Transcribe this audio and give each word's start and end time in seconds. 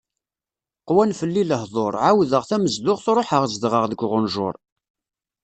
Qwan 0.87 1.11
fell-i 1.19 1.43
lehḍur, 1.49 1.93
ɛawdeɣ 2.07 2.43
tamezduɣt 2.49 3.05
ruḥeɣ 3.15 3.43
zedɣeɣ 3.53 3.83
deg 3.87 3.99
uɣenǧur. 4.05 4.55